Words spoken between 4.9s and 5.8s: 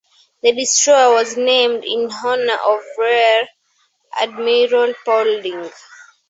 Paulding.